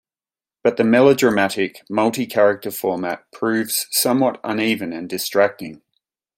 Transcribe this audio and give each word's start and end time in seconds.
But, 0.63 0.77
the 0.77 0.83
melodramatic, 0.83 1.83
multi-character 1.87 2.71
format 2.71 3.31
proves 3.31 3.85
somewhat 3.91 4.39
uneven 4.43 4.93
and 4.93 5.07
distracting. 5.07 5.83